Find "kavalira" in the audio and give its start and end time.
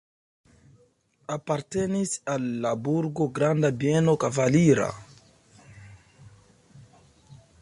4.25-4.89